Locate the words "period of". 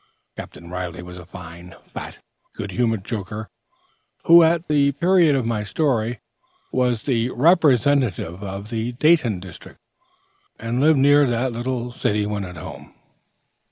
4.93-5.45